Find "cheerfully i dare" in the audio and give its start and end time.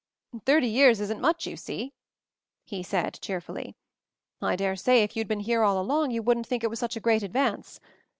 3.21-4.75